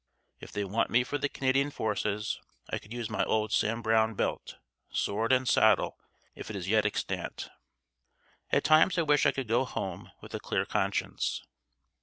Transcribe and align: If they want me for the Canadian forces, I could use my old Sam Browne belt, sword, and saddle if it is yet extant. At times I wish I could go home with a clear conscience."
If 0.39 0.51
they 0.51 0.63
want 0.65 0.89
me 0.89 1.03
for 1.03 1.19
the 1.19 1.29
Canadian 1.29 1.69
forces, 1.69 2.39
I 2.71 2.79
could 2.79 2.91
use 2.91 3.07
my 3.07 3.23
old 3.23 3.51
Sam 3.53 3.83
Browne 3.83 4.15
belt, 4.15 4.55
sword, 4.91 5.31
and 5.31 5.47
saddle 5.47 5.99
if 6.33 6.49
it 6.49 6.55
is 6.55 6.67
yet 6.67 6.87
extant. 6.87 7.51
At 8.51 8.63
times 8.63 8.97
I 8.97 9.03
wish 9.03 9.27
I 9.27 9.31
could 9.31 9.47
go 9.47 9.63
home 9.63 10.09
with 10.19 10.33
a 10.33 10.39
clear 10.39 10.65
conscience." 10.65 11.43